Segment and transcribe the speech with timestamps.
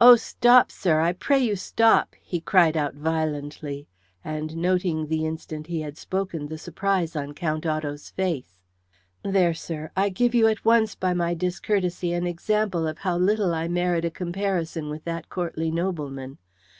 [0.00, 0.98] "Oh, stop, sir.
[0.98, 3.86] I pray you stop!" he cried out violently,
[4.24, 8.58] and noting the instant he had spoken the surprise on Count Otto's face.
[9.22, 13.54] "There, sir, I give you at once by my discourtesy an example of how little
[13.54, 16.38] I merit a comparison with that courtly nobleman.